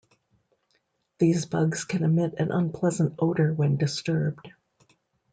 [1.19, 4.51] These bugs can emit an unpleasant odor when disturbed.